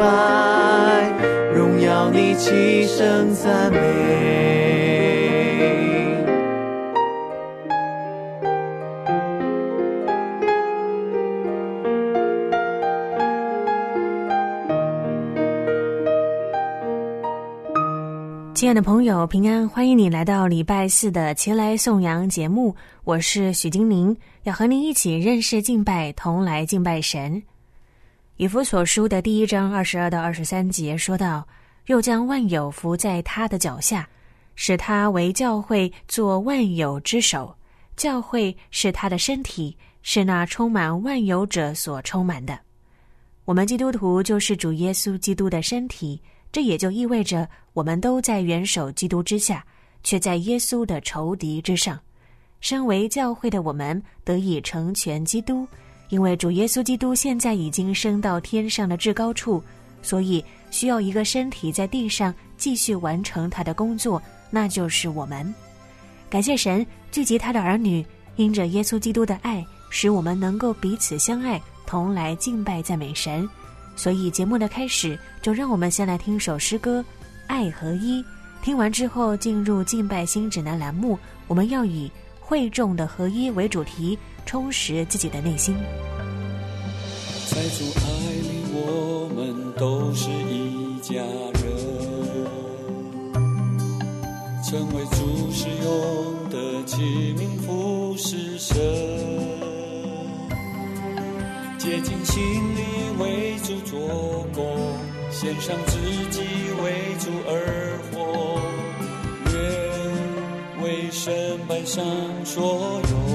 [0.00, 1.12] 拜，
[1.54, 3.78] 荣耀你，齐声赞美。
[18.54, 19.68] 亲爱的朋友，平安！
[19.68, 27.42] 欢迎你来到礼拜四的前来颂扬节目，我是许金玲，要和您一起认识敬拜，同来敬拜神。
[28.40, 31.46] 以弗所书的第一章二十二到二十三节说到
[31.88, 34.08] ：“又将万有伏在他的脚下，
[34.54, 37.54] 使他为教会做万有之首。
[37.98, 42.58] 教会是他的身体，是那充满万有者所充满的。
[43.44, 46.18] 我们基督徒就是主耶稣基督的身体。”
[46.50, 49.62] 这也就意味着，我们都在元首基督之下，
[50.02, 52.00] 却在耶稣的仇敌之上。
[52.62, 55.68] 身为教会的我们，得以成全基督，
[56.10, 59.62] 因为主耶稣基督现在已经升到天上的至高处，
[60.02, 65.54] 所以需要一个身体在地上继续完成他的工作，那就是我们。
[66.28, 68.04] 感谢神聚集他的儿女，
[68.36, 73.48] 因着耶稣基督的爱，使我们能够彼此相爱，同来敬拜赞美神。
[73.96, 77.00] 所以节目的开始，就让我们先来听一首诗歌
[77.46, 78.22] 《爱合一》。
[78.62, 84.18] 听完之后，进入敬拜新指南栏目，我们要以会众的合一为主题，
[84.50, 85.76] 充实自己的内心。
[87.50, 88.02] 在主爱
[88.42, 91.22] 里，我们都是一家
[91.54, 91.62] 人，
[94.64, 95.86] 成为主使用
[96.50, 96.96] 的器
[97.38, 98.76] 皿，服侍神。
[101.78, 102.42] 竭尽心
[102.74, 102.82] 力
[103.20, 104.00] 为主做
[104.52, 104.76] 工，
[105.30, 105.96] 献上自
[106.28, 106.40] 己
[106.82, 108.18] 为主而活，
[109.52, 112.04] 愿为神摆上
[112.44, 113.29] 所有。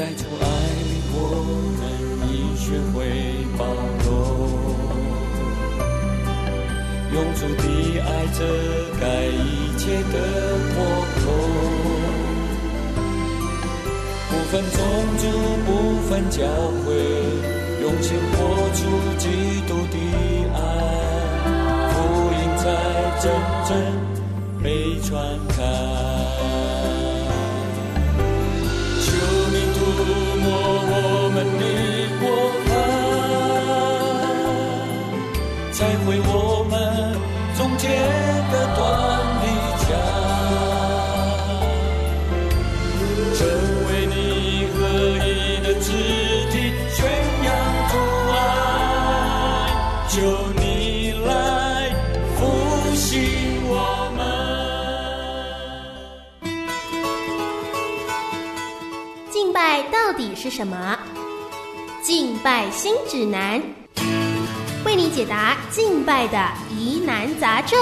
[0.00, 0.44] 在主爱
[0.88, 1.14] 里，我
[1.76, 1.84] 们
[2.32, 3.04] 已学会
[3.58, 3.60] 包
[4.00, 4.08] 容，
[7.12, 7.62] 用主的
[8.00, 8.40] 爱遮
[8.98, 9.36] 盖一
[9.76, 10.14] 切的
[10.72, 10.74] 破
[11.20, 11.22] 口。
[14.30, 14.80] 不分种
[15.18, 15.22] 族，
[15.66, 15.68] 不
[16.08, 16.48] 分教
[16.86, 16.96] 会，
[17.82, 18.40] 用心活
[18.72, 18.80] 出
[19.18, 19.28] 基
[19.68, 19.94] 督的
[20.54, 20.58] 爱，
[21.92, 21.92] 福
[22.32, 22.64] 音才
[23.20, 23.28] 真
[23.68, 23.70] 正
[24.62, 25.12] 被传
[25.50, 26.79] 开。
[30.40, 32.59] 涂抹我们的国。
[60.40, 60.98] 是什么？
[62.02, 63.62] 敬拜新指南，
[64.86, 67.78] 为你解答敬拜的疑难杂症。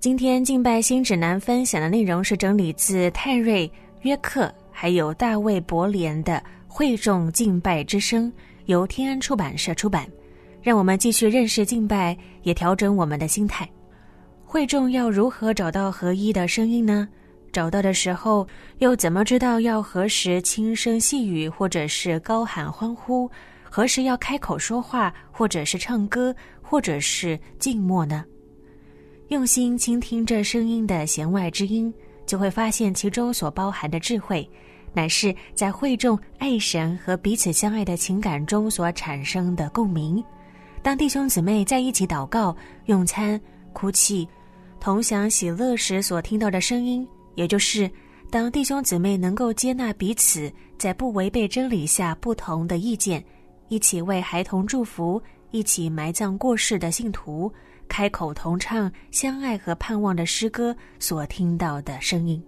[0.00, 3.68] 今天敬拜新指南分享的内容是整理自泰瑞·
[4.00, 6.32] 约克还有大卫·伯莲的
[6.66, 8.32] 《会众敬拜之声》，
[8.64, 10.08] 由天安出版社出版。
[10.62, 13.68] 让我们继续认识敬拜，也调整我们的心态。
[14.52, 17.08] 会众要如何找到合一的声音呢？
[17.54, 18.46] 找到的时候，
[18.80, 23.30] 又怎么知道要何时轻声细语，或者是高喊欢呼？
[23.62, 28.26] 何时要开口说话，或者是唱歌，或者是静默呢？
[29.28, 31.90] 用心倾听这声音的弦外之音，
[32.26, 34.46] 就会发现其中所包含的智慧，
[34.92, 40.22] 乃是在会众爱神和彼此相爱的情感中所产生的共鸣。
[40.82, 43.40] 当弟兄姊妹在一起祷告、用餐、
[43.72, 44.28] 哭泣、
[44.82, 47.06] 同享喜乐时所听到的声音，
[47.36, 47.88] 也就是
[48.32, 53.24] 当弟兄姊妹能够接纳彼此在不违背真理下不同的意见，
[53.68, 57.50] 一起为孩童祝福，一起埋葬过世的信徒。
[57.86, 62.42] 开口同唱相爱和盼望的诗歌所听到的声音。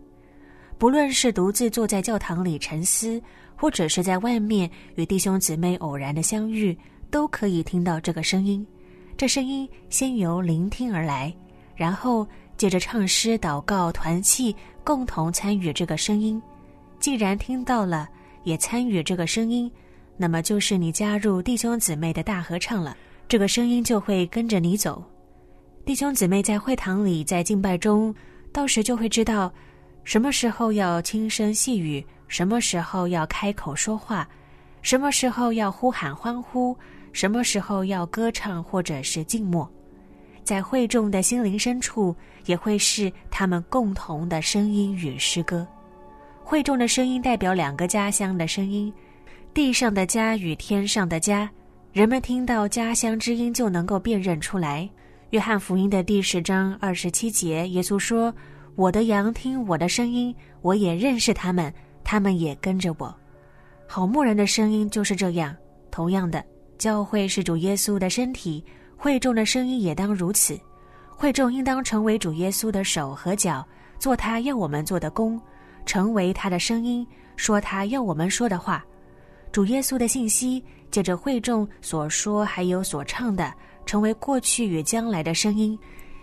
[0.77, 3.23] 不论是独自坐在教堂里沉思，
[3.55, 6.77] 或者是在外面与弟兄姊妹偶然的相遇，
[7.13, 8.67] 都可以听到这个声音。
[9.17, 11.33] 这声音先由聆听而来，
[11.75, 12.27] 然后
[12.57, 16.41] 借着唱诗、祷告、团契，共同参与这个声音。
[16.99, 18.09] 既然听到了，
[18.45, 19.71] 也参与这个声音，
[20.17, 22.97] 那么就是你加入弟兄姊妹的大合唱了。
[23.29, 25.03] 这个声音就会跟着你走。
[25.85, 28.15] 弟兄姊妹在会堂里，在敬拜中，
[28.53, 29.53] 到时就会知道，
[30.05, 34.29] 什么时候要轻声细语，什么时候要开口说话，
[34.81, 36.77] 什么时候要呼喊欢呼。
[37.13, 39.71] 什么时候要歌唱，或者是静默，
[40.45, 42.15] 在会众的心灵深处，
[42.47, 45.67] 也会是他们共同的声音与诗歌。
[46.43, 48.93] 会众的声音代表两个家乡的声音，
[49.55, 51.51] 地上的家与天上的家。
[51.93, 54.89] 人们听到家乡之音，就能够辨认出来。
[55.31, 58.33] 约翰福音的第十章二十七节，耶稣说
[58.77, 61.73] ：“我的羊听我的声音，我也认识他们，
[62.05, 63.13] 他们也跟着我。”
[63.89, 65.57] 好牧人的声音就是这样。
[65.91, 66.45] 同样的。
[66.77, 68.63] 教会是主耶稣的身体，
[69.05, 70.59] 会众的声音也当如此。
[71.11, 73.63] 会众应当成为主耶稣的手和脚，
[73.99, 75.39] 做他要我们做的工，
[75.85, 77.07] 成为他的声音，
[77.37, 78.83] 说他要我们说的话。
[79.53, 83.53] 主耶稣的信息借着会众所说还有所唱的，
[83.85, 85.79] 成为过去与将来的声音，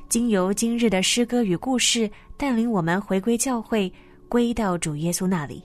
[0.10, 3.94] 经由今日的诗歌与故事，带领我们回归教会，
[4.28, 5.64] 归到主耶稣那里。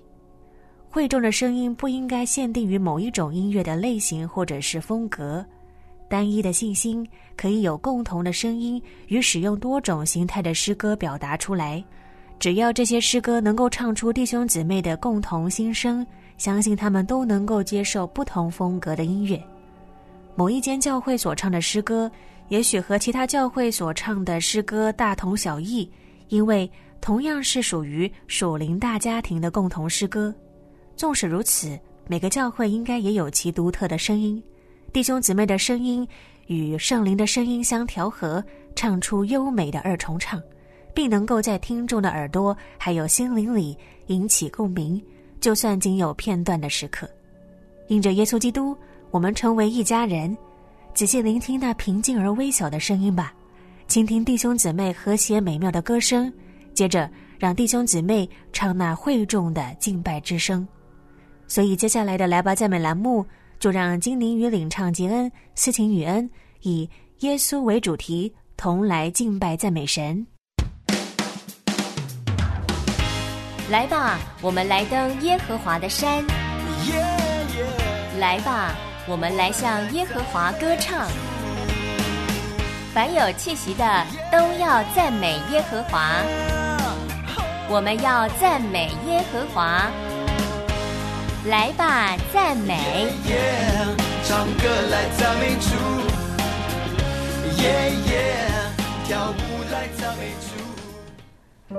[0.91, 5.43] 会众的声音不应该限定于某一种音乐的类型或者是风格，
[6.09, 7.07] 单一的信心
[7.37, 11.83] 可以有共同的声音与使用多种形态的诗歌表达出来。
[12.39, 16.07] 只要这些诗歌能够唱出弟兄姊妹的共同心声，
[16.37, 19.43] 相信他们都能够接受不同风格的音乐。
[20.35, 22.11] 某一间教会所唱的诗歌，
[22.49, 25.91] 也许和其他教会所唱的诗歌大同小异，
[26.29, 26.71] 因为
[27.01, 30.35] 同样是属于属灵大家庭的共同诗歌。
[30.95, 34.43] 纵使如此，每个教会应该也有其独特的声音，
[34.93, 36.07] 弟兄姊妹的声音
[36.47, 38.43] 与圣灵的声音相调和，
[38.75, 40.41] 唱出优美的二重唱，
[40.95, 45.03] 并能够在听众的耳朵还有心灵里引起共鸣，
[45.41, 47.09] 就算仅有片段的时刻。
[47.89, 48.77] 因着耶稣基督，
[49.11, 50.37] 我们成为一家人。
[50.95, 53.35] 仔细聆听那平静而微小的声音吧，
[53.87, 56.33] 倾听弟兄姊妹和谐美妙的歌声，
[56.73, 60.67] 接着让弟兄姊妹唱那会众的敬拜之声。
[61.47, 63.25] 所以，接下来的来吧赞美栏目，
[63.59, 66.29] 就让精灵与领唱吉恩、斯琴与恩
[66.63, 66.89] 以
[67.21, 70.27] 耶稣为主题，同来敬拜赞美神。
[73.71, 76.25] 来吧，我们来登耶和华的山。
[78.19, 78.75] 来吧，
[79.09, 81.09] 我们来向耶和华歌唱。
[82.95, 86.23] 凡有气息的，都要赞美耶和华。
[87.69, 89.91] 我们要赞美耶和华。
[91.49, 92.77] 来吧，赞美！
[94.25, 95.77] 唱歌来赞美主，
[97.63, 98.47] 耶耶，
[99.05, 101.77] 跳舞来赞美主。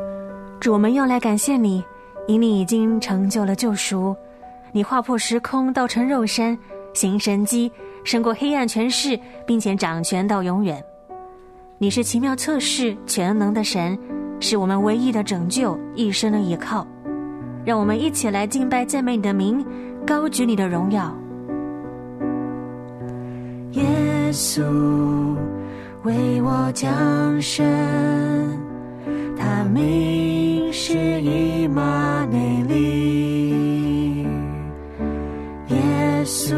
[0.62, 1.84] 主，我们要来感谢你，
[2.28, 4.16] 因你已经成就了救赎，
[4.72, 6.58] 你划破时空，道成肉身，
[6.94, 7.70] 行神迹，
[8.06, 10.82] 胜过黑暗权势，并且掌权到永远。
[11.78, 14.00] 你是奇妙测试全能的神，
[14.40, 16.88] 是我们唯一的拯救，一生的依靠。
[17.68, 19.62] 让我们一起来敬拜赞美你的名，
[20.06, 21.14] 高举你的荣耀。
[23.74, 23.84] 耶
[24.32, 24.64] 稣
[26.04, 26.90] 为我降
[27.42, 27.68] 生，
[29.38, 34.24] 他名是以马内利。
[35.68, 36.56] 耶稣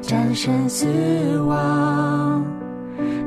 [0.00, 0.86] 战胜死
[1.40, 2.44] 亡，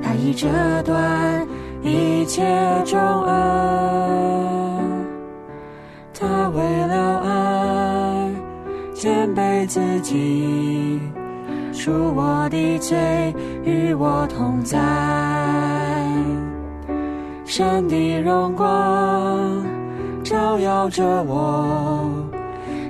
[0.01, 0.47] 他已折
[0.85, 1.45] 断
[1.81, 2.41] 一切
[2.85, 4.42] 重恶。
[6.53, 8.31] 为了爱，
[8.93, 10.99] 谦卑自己，
[11.71, 13.33] 赎我的罪，
[13.63, 14.79] 与我同在。
[17.43, 19.65] 神的荣光
[20.23, 22.07] 照耀着我，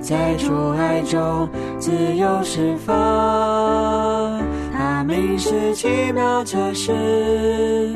[0.02, 1.48] 在主爱中
[1.80, 4.42] 自由释放。
[4.74, 7.96] 他名是奇妙测试，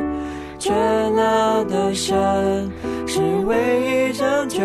[0.57, 0.73] 全
[1.13, 2.71] 能的神。
[3.09, 4.59] 是唯一拯救，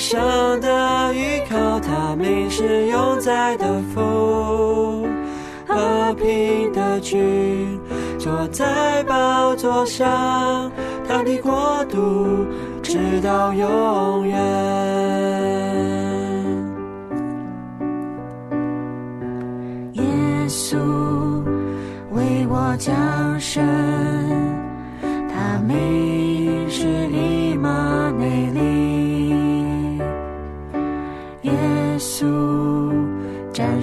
[0.00, 5.06] 上的依靠，他名是永在的福，
[5.68, 7.78] 和平的君
[8.18, 10.72] 坐在宝座上，
[11.06, 12.46] 他的国度
[12.82, 14.40] 直到永远。
[19.92, 20.02] 耶
[20.48, 20.78] 稣
[22.12, 23.62] 为我降生，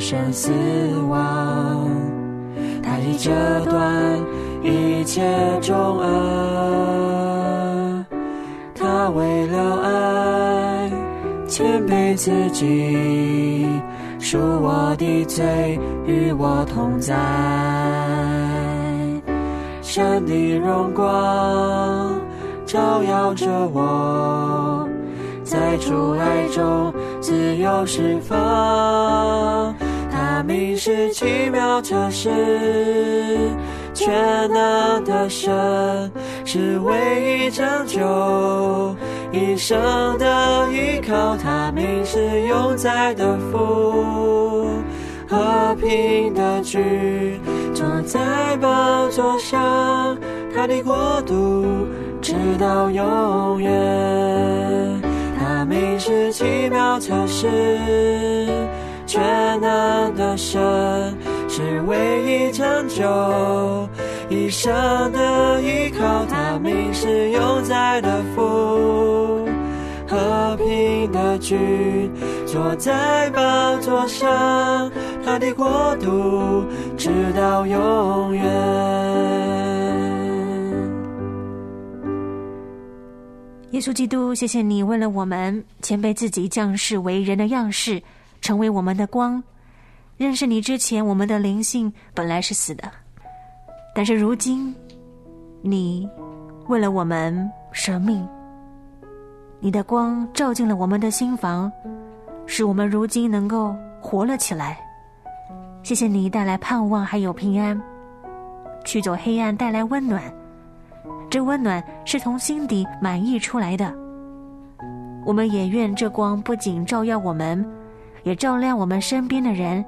[0.10, 0.54] 生死
[1.10, 1.86] 亡，
[2.82, 3.30] 他已折
[3.66, 4.18] 断
[4.64, 5.22] 一切
[5.62, 6.06] 重恶，
[8.74, 10.90] 他为了爱
[11.46, 13.68] 谦卑自己。
[14.18, 17.14] 赎我的罪，与我同在。
[19.82, 22.18] 神的荣光
[22.66, 24.88] 照耀着我，
[25.44, 29.76] 在主爱中自由释放。
[30.48, 32.30] 他名是奇妙测试，
[33.94, 36.10] 全能的神
[36.46, 36.96] 是唯
[37.46, 38.96] 一拯救。
[39.34, 39.78] 一生
[40.18, 44.70] 的依靠，他名是永在的福，
[45.28, 47.42] 和平的居，
[47.74, 50.18] 坐在宝座上，
[50.56, 51.66] 他的国度
[52.22, 55.02] 直到永远。
[55.38, 57.50] 他名是奇妙测试，
[59.08, 60.62] 全能的神
[61.48, 63.90] 是唯一拯救。
[64.30, 64.70] 一生
[65.14, 69.48] 的依靠，他名是永在的福，
[70.06, 72.12] 和平的君
[72.46, 74.92] 坐在宝座上，
[75.26, 76.66] 他的国度
[76.98, 78.44] 直到永远。
[83.72, 88.02] 耶稣基督，谢谢你为了我们谦卑自己，降世为人的样式，
[88.42, 89.42] 成为我们的光。
[90.18, 92.90] 认识你之前，我们的灵性本来是死的。
[93.94, 94.74] 但是如今，
[95.62, 96.10] 你
[96.68, 98.28] 为了我们舍命，
[99.60, 101.72] 你的光照进了我们的心房，
[102.46, 104.80] 使我们如今能够活了起来。
[105.84, 107.80] 谢谢你带来盼望，还有平安，
[108.84, 110.22] 驱走黑暗，带来温暖。
[111.30, 113.94] 这温暖是从心底满溢出来的。
[115.26, 117.64] 我们也愿这光不仅照耀我们，
[118.28, 119.86] 也照亮我们身边的人，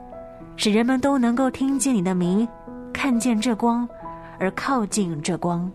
[0.55, 2.47] 使人们都能够听见你的名，
[2.93, 3.85] 看见这光。
[4.39, 5.69] 而靠近这光，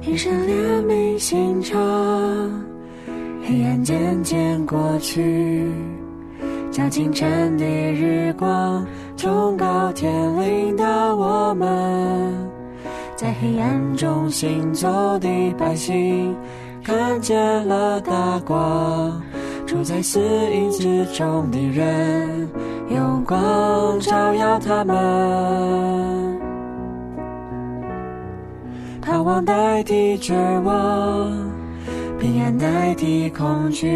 [0.00, 1.80] 一声怜悯心肠，
[3.46, 5.64] 黑暗渐渐过去，
[6.72, 8.84] 照进晨的日光，
[9.22, 12.50] 从高天领的我们，
[13.14, 16.34] 在黑暗中行走的百姓。
[16.82, 17.38] 看见
[17.68, 19.22] 了大光，
[19.64, 22.48] 住在死荫之中的人，
[22.90, 26.40] 用光照耀他们。
[29.00, 31.30] 盼望代替绝望，
[32.18, 33.88] 平安代替恐惧，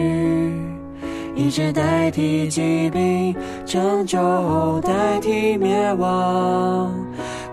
[1.37, 6.91] 医治代替疾病，拯救代替灭亡。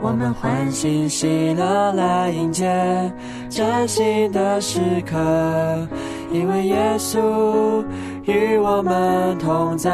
[0.02, 2.66] 我们欢喜喜乐来迎接
[3.50, 5.18] 崭新的时刻，
[6.32, 7.84] 因为耶稣
[8.24, 9.92] 与我们同在。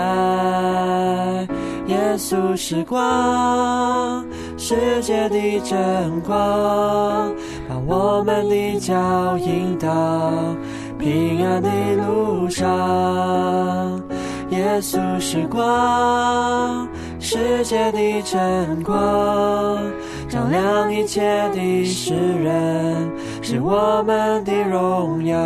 [1.88, 4.24] 耶稣是光，
[4.58, 7.34] 世界的真光，
[7.68, 8.94] 把我们的脚
[9.40, 9.88] 引导
[11.00, 12.68] 平安的路上。
[14.50, 16.88] 耶稣是光。
[17.22, 18.96] 世界的真光，
[20.28, 21.22] 照亮一切
[21.54, 25.38] 的世人，是我们的荣耀。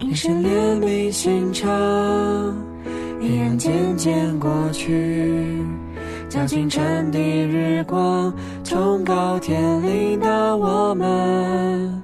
[0.00, 1.70] 一生怜悯心肠，
[3.20, 5.62] 黑暗渐渐过去，
[6.28, 8.32] 将清晨的日光，
[8.64, 12.02] 从高天领导我们。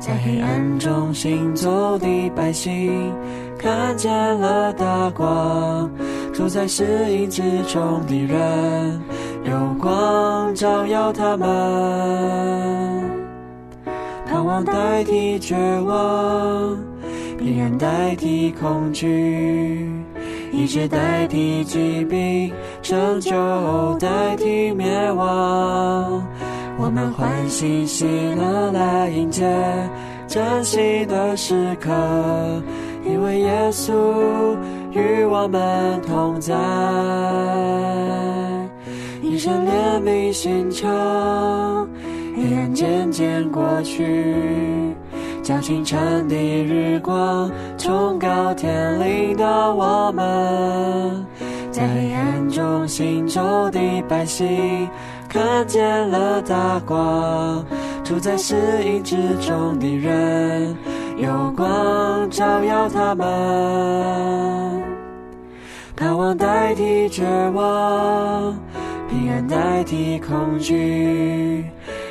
[0.00, 3.14] 在黑暗中行走的百姓，
[3.56, 5.88] 看见了大光；
[6.32, 9.00] 住在石荫之中的人，
[9.44, 11.48] 有光照耀他们。
[14.26, 16.76] 盼望代替绝望，
[17.38, 19.88] 平安代替恐惧，
[20.52, 22.52] 医治代替疾病，
[22.82, 26.22] 拯救代替灭亡。
[26.78, 29.44] 我们欢喜喜乐来迎接
[30.26, 31.90] 珍惜的时刻，
[33.04, 33.92] 因为耶稣
[34.92, 36.54] 与我们同在。
[39.22, 40.88] 一生怜悯心肠，
[42.34, 44.94] 黑暗渐渐过去，
[45.42, 51.26] 将清晨的日光从高天领到我们，
[51.80, 54.86] 在黑暗中行走的百姓。
[55.30, 57.64] 看见了大光，
[58.04, 60.76] 住在死荫之中的人，
[61.16, 64.82] 有光照耀他们。
[65.96, 68.54] 盼望代替绝望，
[69.08, 71.64] 平安代替恐惧，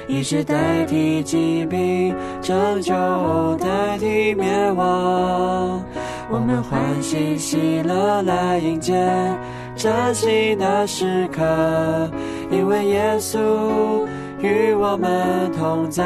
[0.07, 2.93] 医治代替疾病，拯救
[3.57, 5.83] 代替灭亡。
[6.31, 8.93] 我们欢喜喜乐来迎接
[9.79, 11.41] 崭新的时刻，
[12.51, 13.39] 因为耶稣
[14.41, 16.03] 与我们同在。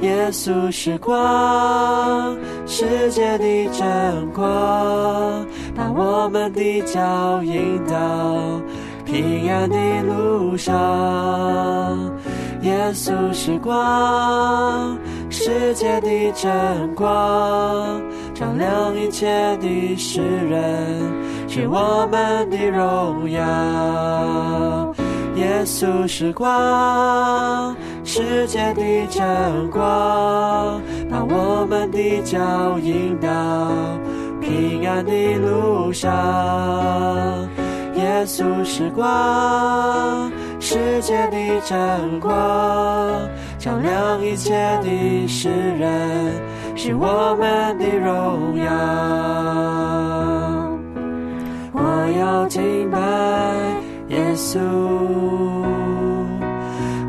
[0.00, 2.34] 耶稣是光，
[2.66, 4.46] 世界的真光，
[5.76, 8.62] 把我们的脚引到
[9.04, 10.72] 平安的路上。
[12.62, 14.96] 耶稣是光，
[15.28, 16.50] 世界的真
[16.94, 18.00] 光，
[18.34, 19.26] 照亮一切
[19.58, 20.62] 的世人，
[21.54, 24.92] 是我们的荣耀。
[25.36, 29.24] 耶稣是光，世界的真
[29.70, 33.28] 光，把我们的脚引到
[34.40, 36.10] 平安的路上。
[37.94, 42.32] 耶稣是光，世界的真光，
[43.60, 44.50] 照亮一切
[44.82, 46.32] 的世人，
[46.74, 49.73] 是我们的荣耀。
[51.76, 51.80] 我
[52.16, 52.98] 要敬拜
[54.08, 54.60] 耶稣，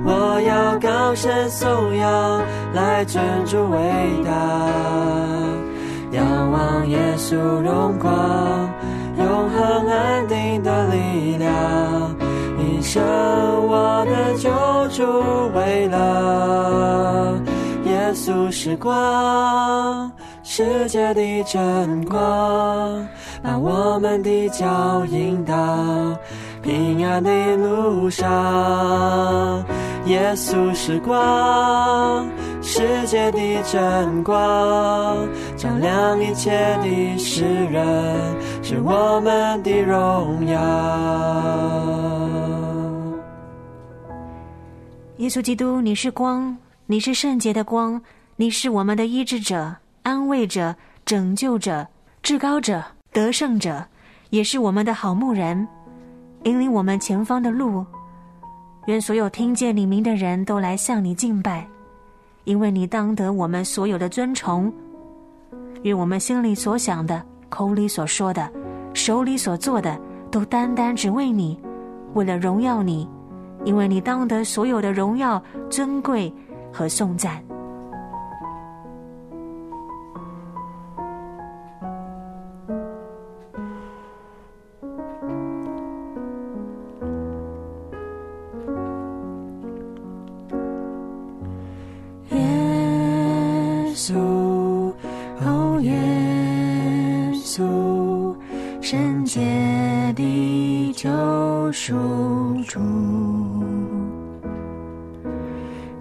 [0.03, 2.41] 我要高声颂扬，
[2.73, 3.77] 来尊主伟
[4.25, 4.31] 大，
[6.11, 8.11] 仰望耶稣荣光，
[9.19, 11.51] 永恒安定的力量，
[12.57, 13.03] 一生
[13.67, 14.49] 我的救
[14.89, 15.03] 主
[15.53, 17.39] 为了。
[17.85, 20.11] 耶稣时光，
[20.57, 23.05] 世界的真光，
[23.43, 26.17] 把我们的脚引到
[26.63, 28.25] 平安的路上。
[30.05, 32.25] 耶稣是光，
[32.61, 35.27] 世界的真光，
[35.57, 36.51] 照亮一切
[36.81, 37.83] 的世人，
[38.63, 40.57] 是我们的荣耀。
[45.17, 48.01] 耶稣基督，你是光，你是圣洁的光，
[48.37, 51.83] 你是我们的医治者、安慰者、拯救者、
[52.21, 53.83] 至高者、得胜者，
[54.29, 55.67] 也是我们的好牧人，
[56.43, 57.83] 引领我们前方的路。
[58.85, 61.67] 愿所有听见你名的人都来向你敬拜，
[62.43, 64.71] 因为你当得我们所有的尊崇。
[65.81, 68.47] 愿我们心里所想的、口里所说的、
[68.93, 71.59] 手里所做的，都单单只为你，
[72.13, 73.09] 为了荣耀你，
[73.63, 76.31] 因为你当得所有的荣耀、尊贵
[76.71, 77.43] 和颂赞。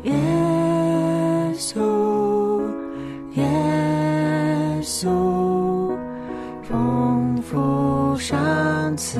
[0.05, 0.13] 耶
[1.57, 1.81] 稣，
[3.33, 3.43] 耶
[4.83, 5.09] 稣，
[6.63, 9.19] 丰富赏赐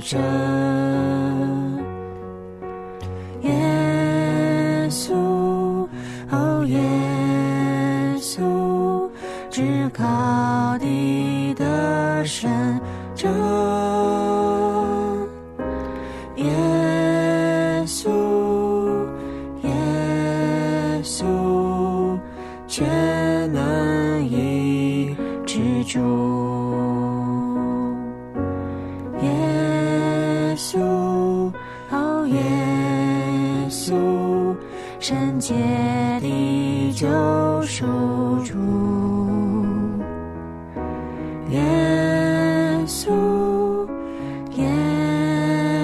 [0.00, 0.71] 者。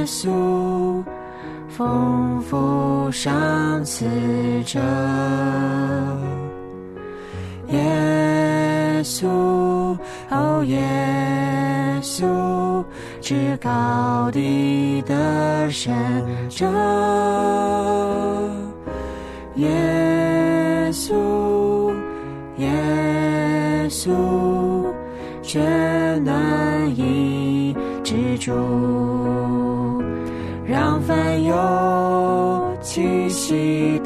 [0.09, 1.05] 稣，
[1.69, 4.07] 丰富赏赐
[4.65, 4.81] 着。
[7.69, 9.29] 耶稣，
[10.31, 10.81] 哦，耶
[12.01, 12.83] 稣，
[13.21, 15.95] 至高地的神
[16.49, 16.67] 者。
[19.57, 19.69] 耶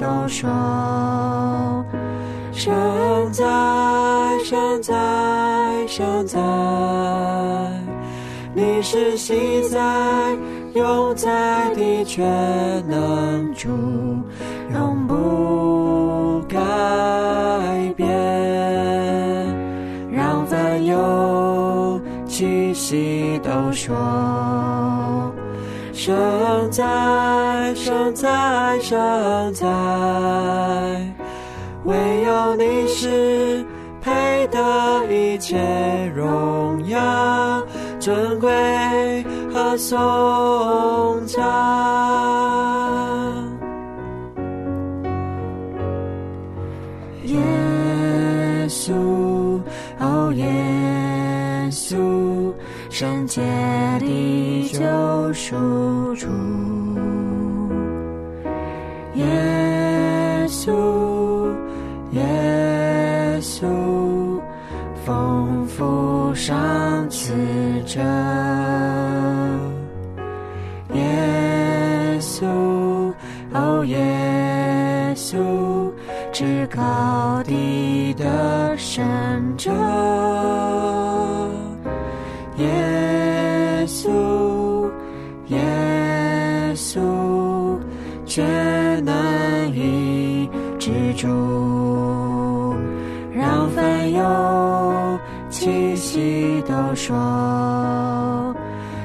[0.02, 0.50] 都说。
[2.50, 2.72] 神
[3.32, 3.44] 在，
[4.44, 4.92] 神在，
[5.86, 6.38] 神在，
[8.52, 9.78] 你是是昔在、
[10.74, 12.24] 永在的，全
[12.88, 13.68] 能主，
[14.74, 16.58] 永不改
[17.96, 18.06] 变。
[20.10, 23.96] 让凡有气息都说：
[26.04, 29.64] 圣哉，圣哉，圣哉！
[31.84, 31.94] 唯
[32.26, 33.64] 有你是
[34.00, 34.58] 配得
[35.08, 35.56] 一切
[36.12, 36.98] 荣耀、
[38.00, 38.50] 尊贵
[39.54, 41.40] 和颂赞。
[47.26, 47.38] 耶
[48.66, 48.92] 稣，
[50.00, 50.44] 哦耶
[51.70, 52.52] 稣，
[52.90, 53.40] 圣洁
[54.00, 55.54] 的救赎
[75.12, 75.92] 耶稣
[76.33, 79.05] 至高地的神
[79.59, 79.70] 者
[82.57, 84.90] 耶稣
[85.48, 85.61] 耶
[86.75, 86.98] 稣
[88.25, 88.42] 却
[89.01, 90.48] 难以
[90.79, 92.75] 止住
[93.35, 95.18] 让烦忧
[95.51, 97.14] 气息都说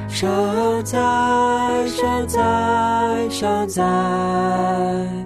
[0.07, 0.29] 山
[0.85, 5.16] 在山在山在。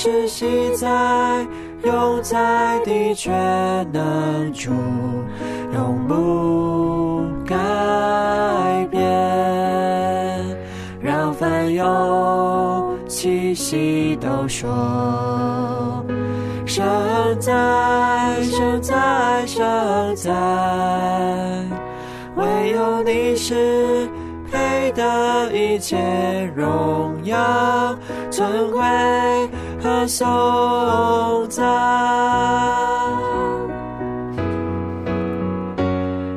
[0.00, 1.44] 是昔在、
[1.82, 3.34] 永在的全
[3.92, 4.70] 能主，
[5.74, 9.02] 永不改变。
[11.02, 14.68] 让凡有气息都说：
[16.64, 16.86] 生
[17.40, 20.32] 哉，生哉，生哉！
[22.36, 24.08] 唯有你是
[24.48, 25.98] 配得一切
[26.54, 27.98] 荣耀、
[28.30, 28.80] 尊贵
[29.88, 31.64] 和颂赞。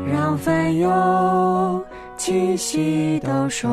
[0.10, 1.84] 让凡有
[2.16, 3.70] 气息都说：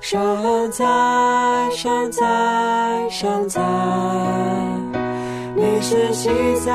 [0.00, 0.86] 圣哉，
[1.70, 3.60] 圣哉，圣哉！
[5.54, 6.30] 你是昔
[6.64, 6.72] 在、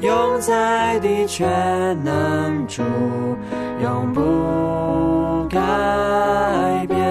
[0.00, 1.46] 永在的全
[2.02, 2.82] 能主，
[3.82, 7.02] 永不改变。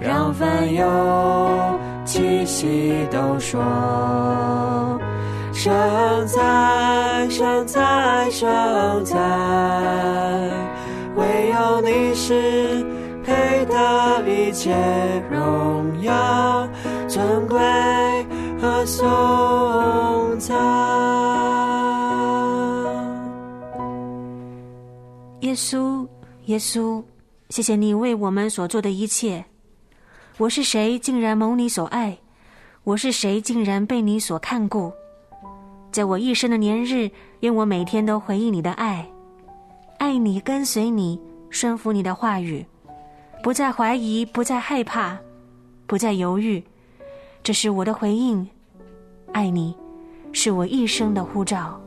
[0.00, 0.84] 让凡有
[2.56, 3.60] 气息都说：
[5.52, 9.14] 圣哉，圣哉，圣哉！
[11.16, 12.82] 唯有你是
[13.22, 14.74] 配得一切
[15.30, 16.66] 荣耀、
[17.06, 17.58] 尊贵
[18.58, 19.04] 和颂
[20.38, 20.56] 赞。
[25.40, 26.08] 耶稣，
[26.46, 27.04] 耶稣，
[27.50, 29.44] 谢谢你为我们所做的一切。
[30.38, 32.16] 我是谁，竟然蒙你所爱？
[32.86, 34.92] 我是谁，竟然被你所看顾？
[35.90, 39.04] 在我一生的年日，愿我每天都回应你的爱，
[39.98, 41.20] 爱你，跟随你，
[41.50, 42.64] 顺服你的话语，
[43.42, 45.18] 不再怀疑，不再害怕，
[45.88, 46.62] 不再犹豫。
[47.42, 48.48] 这是我的回应。
[49.32, 49.74] 爱你，
[50.30, 51.80] 是我一生的护照。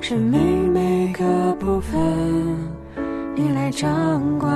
[0.00, 2.67] 生命每个部分，
[3.40, 4.50] 你来掌管；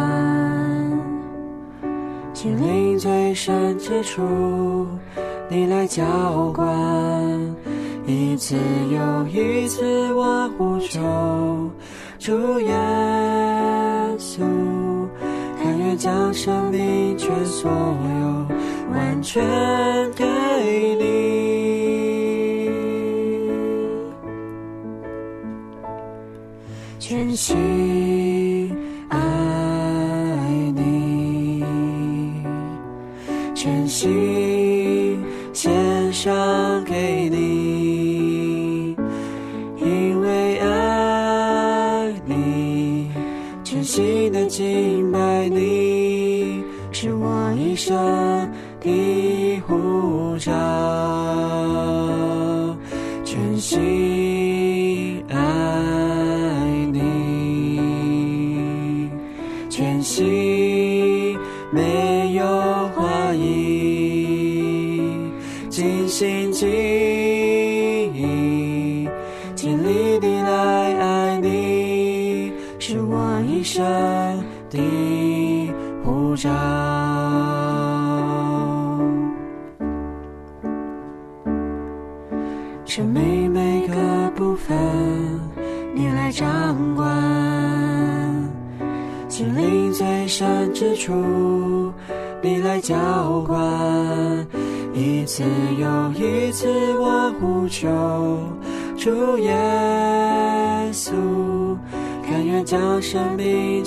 [2.35, 4.21] 心灵最深之处，
[5.49, 6.03] 你来浇
[6.53, 6.67] 灌。
[8.05, 8.57] 一次
[8.91, 11.01] 又一次，我呼求
[12.19, 12.75] 主耶
[14.19, 14.41] 稣，
[15.63, 18.47] 甘愿将生命全所有
[18.93, 19.41] 完全
[20.17, 20.25] 给
[20.97, 21.13] 你。
[26.99, 27.57] 全心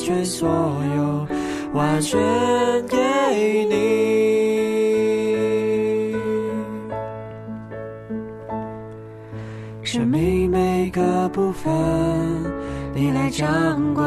[0.05, 0.47] 全所
[0.95, 1.27] 有
[1.73, 2.21] 完全
[2.87, 2.95] 给
[3.65, 3.75] 你。
[9.81, 11.73] 生命每个部分，
[12.93, 14.05] 你来掌管。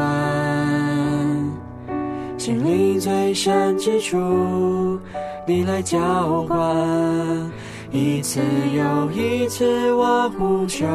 [2.37, 4.97] 心灵最深之处，
[5.45, 7.51] 你来浇灌。
[7.91, 8.39] 一次
[8.73, 10.85] 又一次，我呼求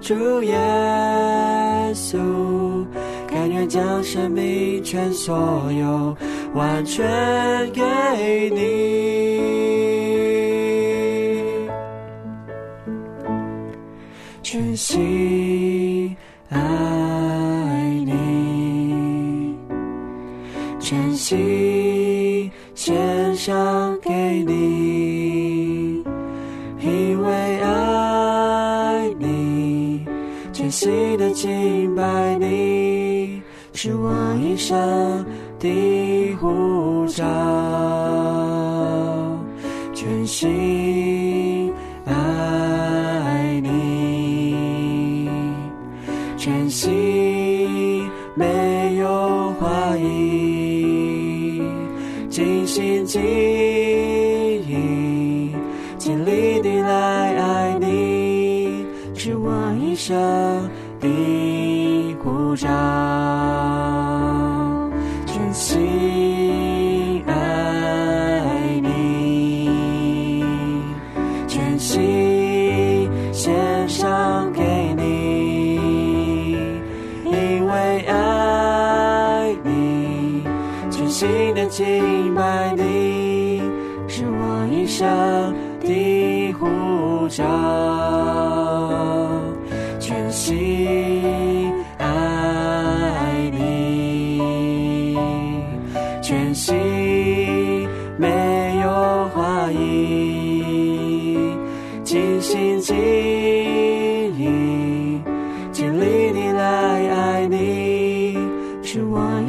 [0.00, 0.56] 主耶
[1.92, 2.16] 稣，
[3.50, 6.16] 愿将生命全所有
[6.54, 7.04] 完全
[7.72, 9.68] 给你。
[14.42, 16.16] 全心
[16.48, 16.58] 爱
[18.06, 19.54] 你，
[20.80, 24.10] 全心献上给
[24.46, 26.02] 你，
[26.80, 30.06] 因为爱你，
[30.50, 32.47] 全心的敬拜你，
[33.80, 34.12] 是我
[34.42, 35.24] 一生
[35.60, 37.24] 的护照，
[39.94, 41.72] 全心
[42.04, 45.30] 爱你，
[46.36, 51.62] 全心没有怀疑，
[52.28, 53.22] 尽心尽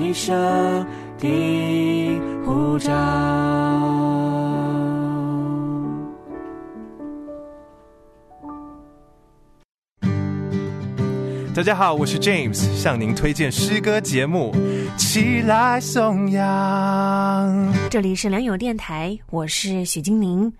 [0.10, 0.36] 一生
[1.20, 1.28] 的
[2.44, 2.92] 护照。
[11.56, 14.52] 大家好，我是 James，向您推荐诗歌节目
[14.98, 17.72] 《起来颂扬》。
[17.92, 20.52] 这里是良友电台，我是许金玲。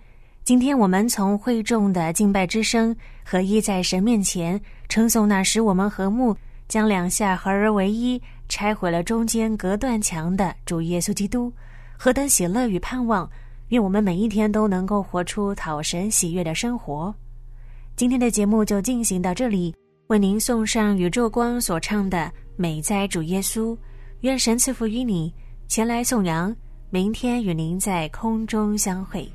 [0.44, 6.36] 今天我们从会众的敬拜之声合一在神面前称颂那使我们和睦，
[6.68, 11.50] 将两下合而为一，拆毁了中间隔断墙的主耶稣基督，
[11.96, 13.30] 何等喜乐与盼望！
[13.68, 17.14] 愿我们每一天都能够活出讨神喜悦的生活。
[17.96, 19.74] 今天的节目就进行到这里，
[20.08, 22.18] 为您送上宇宙光所唱的
[22.56, 23.72] 《美哉主耶稣》，
[24.22, 25.32] 愿神赐福于你，
[25.68, 26.54] 前来颂扬。
[26.92, 29.30] 明天与您在空中相会。